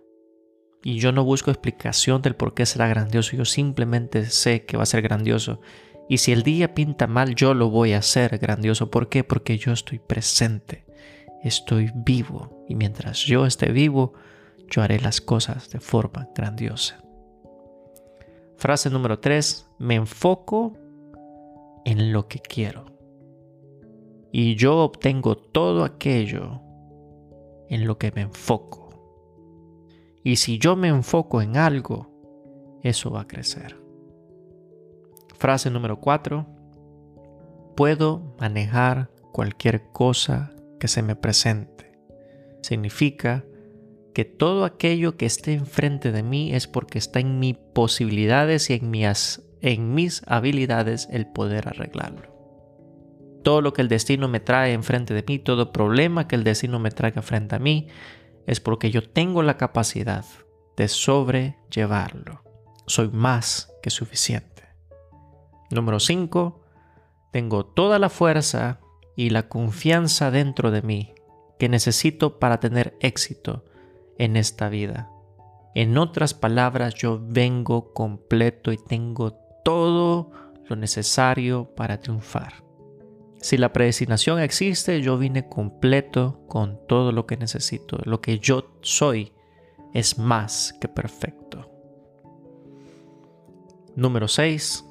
Y 0.84 1.00
yo 1.00 1.14
no 1.14 1.24
busco 1.24 1.50
explicación 1.50 2.22
del 2.22 2.36
por 2.36 2.54
qué 2.54 2.66
será 2.66 2.90
grandioso, 2.90 3.38
yo 3.38 3.46
simplemente 3.46 4.26
sé 4.26 4.66
que 4.66 4.76
va 4.76 4.84
a 4.84 4.88
ser 4.88 5.02
grandioso. 5.02 5.62
Y 6.10 6.18
si 6.18 6.34
el 6.34 6.44
día 6.44 6.74
pinta 6.74 7.08
mal, 7.08 7.36
yo 7.36 7.54
lo 7.54 7.70
voy 7.70 7.94
a 7.94 8.00
hacer 8.00 8.38
grandioso. 8.38 8.92
¿Por 8.92 9.08
qué? 9.08 9.24
Porque 9.24 9.58
yo 9.58 9.72
estoy 9.72 10.00
presente 10.00 10.88
estoy 11.44 11.92
vivo 11.94 12.66
y 12.68 12.76
mientras 12.76 13.20
yo 13.24 13.46
esté 13.46 13.72
vivo, 13.72 14.14
yo 14.70 14.82
haré 14.82 15.00
las 15.00 15.22
cosas 15.22 15.70
de 15.70 15.80
forma 15.80 16.30
grandiosa. 16.36 17.02
Frase 18.58 18.90
número 18.90 19.20
3. 19.20 19.70
Me 19.80 19.96
enfoco 19.96 20.74
en 21.86 22.12
lo 22.12 22.28
que 22.28 22.40
quiero. 22.40 22.86
Y 24.32 24.56
yo 24.56 24.80
obtengo 24.80 25.38
todo 25.38 25.84
aquello 25.84 26.62
en 27.70 27.86
lo 27.86 27.98
que 27.98 28.12
me 28.12 28.22
enfoco. 28.22 28.90
Y 30.24 30.38
si 30.38 30.60
yo 30.60 30.76
me 30.76 30.90
enfoco 30.90 31.42
en 31.42 31.58
algo, 31.58 32.10
eso 32.84 33.12
va 33.12 33.22
a 33.22 33.28
crecer. 33.28 33.80
Frase 35.36 35.70
número 35.70 36.00
4. 36.00 36.46
Puedo 37.76 38.36
manejar 38.40 39.12
cualquier 39.32 39.92
cosa 39.92 40.54
que 40.80 40.88
se 40.88 41.02
me 41.02 41.16
presente. 41.16 41.92
Significa 42.62 43.46
que 44.14 44.26
todo 44.26 44.66
aquello 44.66 45.16
que 45.16 45.28
esté 45.28 45.54
enfrente 45.54 46.12
de 46.12 46.24
mí 46.24 46.54
es 46.54 46.68
porque 46.68 46.98
está 46.98 47.20
en 47.20 47.40
mis 47.40 47.56
posibilidades 47.56 48.70
y 48.70 48.74
en 48.74 48.92
en 49.62 49.94
mis 49.94 50.24
habilidades 50.26 51.08
el 51.12 51.28
poder 51.28 51.68
arreglarlo. 51.68 52.37
Todo 53.48 53.62
lo 53.62 53.72
que 53.72 53.82
el 53.82 53.88
destino 53.88 54.28
me 54.28 54.42
trae 54.42 54.74
enfrente 54.74 55.14
de 55.14 55.24
mí, 55.26 55.40
todo 55.40 55.72
problema 55.72 56.28
que 56.28 56.36
el 56.36 56.44
destino 56.44 56.80
me 56.80 56.92
traiga 56.92 57.22
frente 57.22 57.56
a 57.56 57.60
mí, 57.60 57.88
es 58.46 58.60
porque 58.60 58.92
yo 58.92 59.10
tengo 59.10 59.42
la 59.42 59.56
capacidad 59.56 60.26
de 60.76 60.90
sobrellevarlo. 60.90 62.44
Soy 62.88 63.08
más 63.08 63.72
que 63.82 63.90
suficiente. 63.90 64.64
Número 65.72 66.02
5. 66.02 66.62
Tengo 67.32 67.66
toda 67.66 68.00
la 68.00 68.10
fuerza 68.10 68.82
y 69.16 69.30
la 69.30 69.48
confianza 69.48 70.30
dentro 70.30 70.70
de 70.70 70.82
mí 70.82 71.14
que 71.58 71.70
necesito 71.70 72.40
para 72.40 72.60
tener 72.60 72.98
éxito 73.00 73.64
en 74.18 74.36
esta 74.36 74.68
vida. 74.68 75.10
En 75.74 75.98
otras 75.98 76.34
palabras, 76.34 76.96
yo 76.96 77.18
vengo 77.24 77.94
completo 77.94 78.74
y 78.74 78.78
tengo 78.78 79.36
todo 79.64 80.32
lo 80.68 80.76
necesario 80.76 81.74
para 81.76 82.02
triunfar. 82.02 82.67
Si 83.40 83.58
la 83.58 83.72
predestinación 83.72 84.40
existe, 84.40 85.02
yo 85.02 85.18
vine 85.18 85.48
completo 85.48 86.44
con 86.48 86.80
todo 86.88 87.12
lo 87.12 87.28
que 87.28 87.38
necesito. 87.38 87.98
Lo 88.04 88.20
que 88.20 88.40
yo 88.40 88.78
soy 88.82 89.34
es 89.94 90.18
más 90.18 90.74
que 90.82 90.88
perfecto. 90.88 91.72
Número 93.96 94.28
6. 94.28 94.86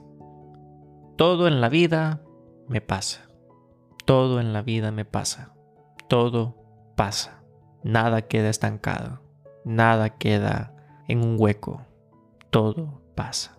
Todo 1.17 1.49
en 1.49 1.61
la 1.61 1.69
vida 1.69 2.23
me 2.69 2.81
pasa. 2.81 3.29
Todo 4.05 4.41
en 4.41 4.53
la 4.53 4.63
vida 4.63 4.93
me 4.93 5.05
pasa. 5.05 5.55
Todo 6.09 6.57
pasa. 6.97 7.43
Nada 7.83 8.23
queda 8.23 8.49
estancado. 8.49 9.21
Nada 9.65 10.11
queda 10.11 10.75
en 11.09 11.25
un 11.25 11.37
hueco. 11.39 11.83
Todo 12.51 13.03
pasa. 13.15 13.59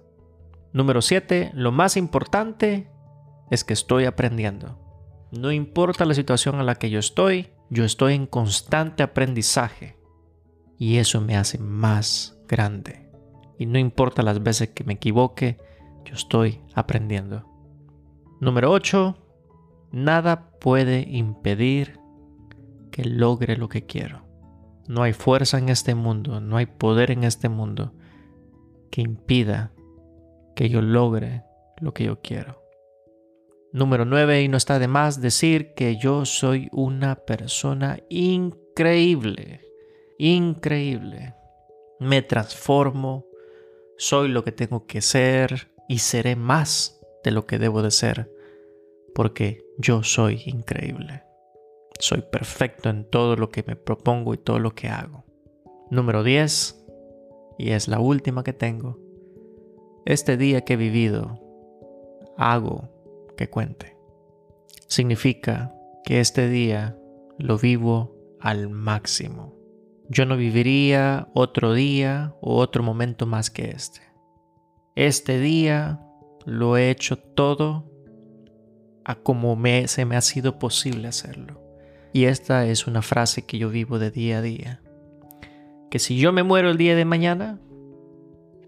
Número 0.72 1.02
7. 1.02 1.52
Lo 1.54 1.72
más 1.72 1.98
importante 1.98 2.90
es 3.50 3.64
que 3.64 3.74
estoy 3.74 4.06
aprendiendo. 4.06 4.80
No 5.32 5.52
importa 5.52 6.06
la 6.06 6.14
situación 6.14 6.60
en 6.60 6.66
la 6.66 6.76
que 6.76 6.90
yo 6.90 7.00
estoy, 7.00 7.50
yo 7.70 7.84
estoy 7.84 8.14
en 8.14 8.28
constante 8.28 9.04
aprendizaje. 9.04 9.98
Y 10.78 10.98
eso 10.98 11.22
me 11.22 11.36
hace 11.36 11.58
más 11.58 12.38
grande. 12.48 13.10
Y 13.58 13.66
no 13.66 13.80
importa 13.80 14.22
las 14.22 14.42
veces 14.42 14.70
que 14.70 14.84
me 14.84 14.94
equivoque, 14.94 15.58
yo 16.06 16.14
estoy 16.14 16.62
aprendiendo. 16.74 17.46
Número 18.40 18.72
8. 18.72 19.18
Nada 19.92 20.52
puede 20.60 21.02
impedir 21.10 22.00
que 22.92 23.04
logre 23.04 23.58
lo 23.58 23.70
que 23.70 23.86
quiero. 23.86 24.26
No 24.88 25.04
hay 25.04 25.14
fuerza 25.14 25.58
en 25.58 25.70
este 25.70 25.96
mundo, 25.96 26.40
no 26.40 26.58
hay 26.58 26.66
poder 26.66 27.12
en 27.12 27.24
este 27.24 27.50
mundo 27.50 27.94
que 28.90 29.02
impida 29.02 29.72
que 30.56 30.70
yo 30.70 30.82
logre 30.82 31.44
lo 31.82 31.94
que 31.94 32.06
yo 32.06 32.22
quiero. 32.22 32.67
Número 33.78 34.06
9. 34.06 34.42
Y 34.42 34.48
no 34.48 34.58
está 34.58 34.80
de 34.80 34.88
más 34.88 35.22
decir 35.22 35.76
que 35.76 35.98
yo 35.98 36.26
soy 36.26 36.68
una 36.72 37.16
persona 37.16 38.00
increíble. 38.10 39.62
Increíble. 40.18 41.36
Me 42.00 42.24
transformo. 42.24 43.28
Soy 43.96 44.30
lo 44.30 44.44
que 44.44 44.52
tengo 44.52 44.88
que 44.88 45.02
ser 45.02 45.72
y 45.88 46.00
seré 46.00 46.36
más 46.36 47.00
de 47.24 47.30
lo 47.30 47.46
que 47.46 47.60
debo 47.60 47.84
de 47.84 47.92
ser. 47.92 48.32
Porque 49.14 49.64
yo 49.78 50.02
soy 50.02 50.42
increíble. 50.48 51.22
Soy 52.00 52.24
perfecto 52.24 52.90
en 52.90 53.08
todo 53.08 53.36
lo 53.36 53.52
que 53.52 53.62
me 53.62 53.76
propongo 53.76 54.34
y 54.34 54.40
todo 54.40 54.58
lo 54.58 54.74
que 54.74 54.88
hago. 54.88 55.24
Número 55.92 56.24
10. 56.24 56.84
Y 57.60 57.74
es 57.74 57.88
la 57.88 58.00
última 58.00 58.44
que 58.44 58.54
tengo. 58.54 59.00
Este 60.04 60.36
día 60.36 60.62
que 60.62 60.74
he 60.74 60.78
vivido, 60.78 61.40
hago 62.38 62.97
que 63.38 63.50
cuente. 63.50 63.96
Significa 64.88 65.74
que 66.04 66.20
este 66.20 66.50
día 66.50 66.98
lo 67.38 67.58
vivo 67.58 68.16
al 68.42 68.70
máximo. 68.70 69.56
Yo 70.10 70.26
no 70.26 70.36
viviría 70.36 71.30
otro 71.34 71.74
día 71.74 72.36
o 72.42 72.58
otro 72.58 72.84
momento 72.84 73.26
más 73.26 73.50
que 73.50 73.72
este. 73.72 74.02
Este 74.96 75.40
día 75.40 76.02
lo 76.46 76.78
he 76.78 76.90
hecho 76.90 77.18
todo 77.18 77.92
a 79.06 79.16
como 79.16 79.56
me, 79.56 79.88
se 79.88 80.06
me 80.06 80.16
ha 80.16 80.22
sido 80.22 80.60
posible 80.60 81.08
hacerlo. 81.08 81.62
Y 82.14 82.26
esta 82.26 82.66
es 82.66 82.88
una 82.88 83.02
frase 83.02 83.46
que 83.46 83.58
yo 83.58 83.70
vivo 83.70 84.00
de 84.00 84.12
día 84.12 84.40
a 84.40 84.42
día. 84.42 84.82
Que 85.92 86.00
si 86.00 86.18
yo 86.18 86.34
me 86.34 86.44
muero 86.44 86.72
el 86.72 86.78
día 86.78 86.96
de 86.96 87.06
mañana, 87.06 87.60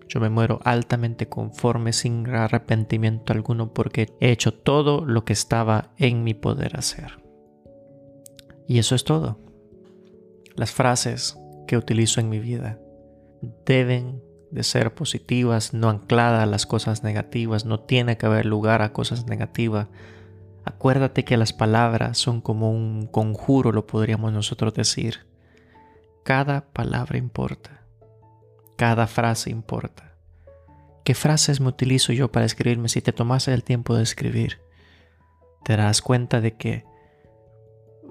yo 0.10 0.20
me 0.20 0.30
muero 0.30 0.60
altamente 0.64 1.30
conforme 1.30 1.94
sin 1.94 2.28
arrepentimiento 2.28 3.32
alguno 3.32 3.74
porque 3.74 4.18
he 4.20 4.32
hecho 4.32 4.54
todo 4.54 5.06
lo 5.06 5.24
que 5.24 5.34
estaba 5.34 5.92
en 5.98 6.24
mi 6.24 6.34
poder 6.34 6.78
hacer. 6.78 7.24
Y 8.68 8.80
eso 8.80 8.96
es 8.96 9.04
todo. 9.04 9.40
Las 10.56 10.72
frases 10.72 11.38
que 11.68 11.78
utilizo 11.78 12.20
en 12.20 12.30
mi 12.30 12.40
vida 12.40 12.80
deben 13.66 14.24
de 14.50 14.64
ser 14.64 14.96
positivas, 14.96 15.76
no 15.76 15.90
ancladas 15.90 16.42
a 16.42 16.48
las 16.48 16.66
cosas 16.66 17.04
negativas, 17.04 17.66
no 17.66 17.80
tiene 17.80 18.18
que 18.18 18.26
haber 18.26 18.48
lugar 18.48 18.82
a 18.82 18.92
cosas 18.92 19.28
negativas. 19.28 19.88
Acuérdate 20.66 21.24
que 21.24 21.38
las 21.38 21.54
palabras 21.54 22.18
son 22.18 22.42
como 22.42 22.72
un 22.72 23.06
conjuro, 23.06 23.72
lo 23.72 23.86
podríamos 23.86 24.34
nosotros 24.34 24.74
decir. 24.74 25.28
Cada 26.24 26.66
palabra 26.72 27.20
importa. 27.20 27.79
Cada 28.80 29.08
frase 29.08 29.50
importa. 29.50 30.14
¿Qué 31.04 31.14
frases 31.14 31.60
me 31.60 31.68
utilizo 31.68 32.14
yo 32.14 32.32
para 32.32 32.46
escribirme 32.46 32.88
si 32.88 33.02
te 33.02 33.12
tomas 33.12 33.50
el 33.50 33.66
tiempo 33.66 33.94
de 33.94 34.04
escribir? 34.04 34.62
Te 35.66 35.76
darás 35.76 36.02
cuenta 36.02 36.40
de 36.40 36.56
que 36.56 36.86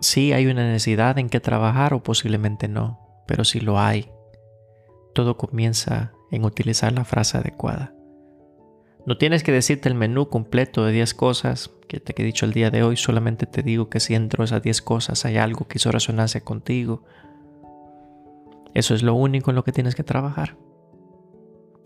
sí 0.03 0.35
hay 0.35 0.47
una 0.47 0.67
necesidad 0.67 1.19
en 1.19 1.31
que 1.31 1.41
trabajar 1.41 1.95
o 1.95 2.03
posiblemente 2.03 2.69
no, 2.69 3.01
pero 3.27 3.45
si 3.45 3.61
lo 3.61 3.81
hay, 3.81 4.11
todo 5.15 5.39
comienza 5.39 6.13
en 6.31 6.45
utilizar 6.45 6.93
la 6.93 7.07
frase 7.07 7.39
adecuada. 7.39 7.95
No 9.07 9.17
tienes 9.17 9.43
que 9.43 9.53
decirte 9.53 9.89
el 9.89 9.95
menú 9.95 10.29
completo 10.29 10.85
de 10.85 10.93
10 10.93 11.15
cosas 11.15 11.71
que 11.89 11.99
te 11.99 12.13
he 12.21 12.27
dicho 12.27 12.45
el 12.45 12.53
día 12.53 12.71
de 12.71 12.83
hoy, 12.83 12.99
solamente 12.99 13.47
te 13.47 13.63
digo 13.63 13.89
que 13.89 14.01
si 14.01 14.13
dentro 14.13 14.43
de 14.43 14.49
esas 14.49 14.63
10 14.63 14.83
cosas 14.83 15.25
hay 15.25 15.39
algo 15.39 15.67
que 15.67 15.79
hizo 15.79 15.91
resonancia 15.91 16.43
contigo, 16.43 17.05
eso 18.79 18.95
es 18.95 19.03
lo 19.03 19.15
único 19.15 19.51
en 19.51 19.57
lo 19.57 19.65
que 19.65 19.73
tienes 19.73 19.97
que 19.97 20.05
trabajar. 20.05 20.57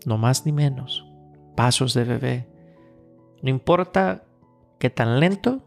No 0.05 0.19
más 0.19 0.45
ni 0.45 0.51
menos. 0.51 1.03
Pasos 1.55 1.95
de 1.95 2.03
bebé. 2.03 2.47
No 3.41 3.49
importa 3.49 4.25
que 4.77 4.91
tan 4.91 5.19
lento, 5.19 5.63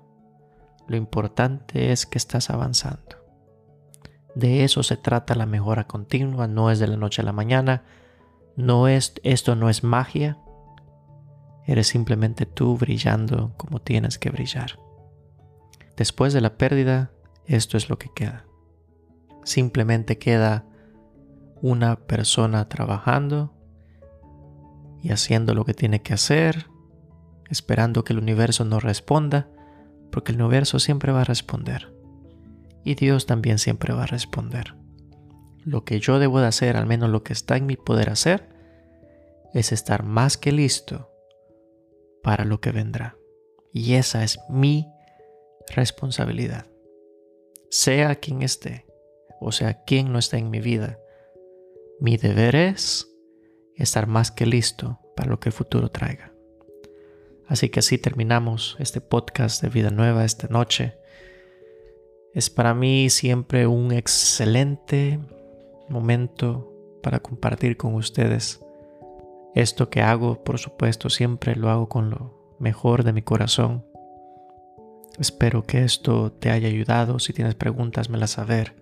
lo 0.86 0.96
importante 0.96 1.90
es 1.90 2.06
que 2.06 2.18
estás 2.18 2.48
avanzando. 2.48 3.16
De 4.36 4.62
eso 4.62 4.84
se 4.84 4.96
trata 4.96 5.34
la 5.34 5.46
mejora 5.46 5.88
continua, 5.88 6.46
no 6.46 6.70
es 6.70 6.78
de 6.78 6.86
la 6.86 6.96
noche 6.96 7.22
a 7.22 7.24
la 7.24 7.32
mañana, 7.32 7.82
no 8.54 8.86
es 8.86 9.14
esto 9.24 9.56
no 9.56 9.68
es 9.68 9.82
magia. 9.82 10.38
Eres 11.66 11.88
simplemente 11.88 12.46
tú 12.46 12.76
brillando 12.76 13.52
como 13.56 13.80
tienes 13.80 14.18
que 14.18 14.30
brillar. 14.30 14.78
Después 15.96 16.32
de 16.32 16.40
la 16.40 16.56
pérdida, 16.56 17.10
esto 17.46 17.76
es 17.76 17.88
lo 17.88 17.98
que 17.98 18.10
queda. 18.14 18.44
Simplemente 19.42 20.18
queda 20.18 20.66
una 21.62 21.96
persona 21.96 22.68
trabajando 22.68 23.52
y 25.02 25.10
haciendo 25.10 25.54
lo 25.54 25.64
que 25.64 25.74
tiene 25.74 26.02
que 26.02 26.14
hacer, 26.14 26.66
esperando 27.48 28.04
que 28.04 28.12
el 28.12 28.18
universo 28.18 28.64
nos 28.64 28.82
responda, 28.82 29.48
porque 30.10 30.32
el 30.32 30.40
universo 30.40 30.78
siempre 30.78 31.12
va 31.12 31.22
a 31.22 31.24
responder. 31.24 31.92
Y 32.84 32.94
Dios 32.94 33.26
también 33.26 33.58
siempre 33.58 33.92
va 33.94 34.04
a 34.04 34.06
responder. 34.06 34.74
Lo 35.64 35.84
que 35.84 35.98
yo 35.98 36.18
debo 36.18 36.40
de 36.40 36.46
hacer, 36.46 36.76
al 36.76 36.86
menos 36.86 37.10
lo 37.10 37.22
que 37.24 37.32
está 37.32 37.56
en 37.56 37.66
mi 37.66 37.76
poder 37.76 38.10
hacer, 38.10 38.48
es 39.52 39.72
estar 39.72 40.04
más 40.04 40.36
que 40.36 40.52
listo 40.52 41.10
para 42.22 42.44
lo 42.44 42.60
que 42.60 42.72
vendrá. 42.72 43.16
Y 43.72 43.94
esa 43.94 44.22
es 44.22 44.38
mi 44.48 44.86
responsabilidad. 45.74 46.66
Sea 47.70 48.14
quien 48.16 48.42
esté, 48.42 48.86
o 49.40 49.52
sea 49.52 49.82
quien 49.84 50.12
no 50.12 50.18
esté 50.18 50.38
en 50.38 50.50
mi 50.50 50.60
vida, 50.60 50.98
mi 52.00 52.16
deber 52.16 52.56
es 52.56 53.10
estar 53.74 54.06
más 54.06 54.30
que 54.30 54.46
listo 54.46 55.00
para 55.16 55.30
lo 55.30 55.40
que 55.40 55.48
el 55.48 55.52
futuro 55.52 55.90
traiga. 55.90 56.32
Así 57.46 57.68
que 57.68 57.80
así 57.80 57.98
terminamos 57.98 58.76
este 58.80 59.00
podcast 59.00 59.62
de 59.62 59.68
Vida 59.68 59.90
Nueva 59.90 60.24
esta 60.24 60.48
noche. 60.48 60.98
Es 62.34 62.50
para 62.50 62.74
mí 62.74 63.08
siempre 63.08 63.66
un 63.66 63.92
excelente 63.92 65.20
momento 65.88 66.72
para 67.02 67.20
compartir 67.20 67.76
con 67.76 67.94
ustedes 67.94 68.60
esto 69.54 69.88
que 69.88 70.02
hago, 70.02 70.44
por 70.44 70.58
supuesto, 70.58 71.08
siempre 71.08 71.56
lo 71.56 71.70
hago 71.70 71.88
con 71.88 72.10
lo 72.10 72.56
mejor 72.58 73.04
de 73.04 73.14
mi 73.14 73.22
corazón. 73.22 73.86
Espero 75.18 75.62
que 75.62 75.82
esto 75.82 76.30
te 76.30 76.50
haya 76.50 76.68
ayudado. 76.68 77.18
Si 77.18 77.32
tienes 77.32 77.54
preguntas, 77.54 78.10
me 78.10 78.18
las 78.18 78.32
saber. 78.32 78.74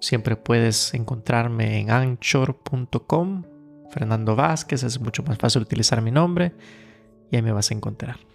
Siempre 0.00 0.36
puedes 0.36 0.94
encontrarme 0.94 1.80
en 1.80 1.90
anchor.com. 1.90 3.44
Fernando 3.90 4.36
Vázquez, 4.36 4.82
es 4.82 5.00
mucho 5.00 5.22
más 5.22 5.38
fácil 5.38 5.62
utilizar 5.62 6.02
mi 6.02 6.10
nombre 6.10 6.52
y 7.30 7.36
ahí 7.36 7.42
me 7.42 7.52
vas 7.52 7.70
a 7.70 7.74
encontrar. 7.74 8.27